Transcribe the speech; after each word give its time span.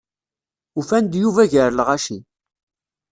Ufan-d 0.79 1.13
Yuba 1.21 1.43
gar 1.51 1.69
lɣaci. 1.73 2.17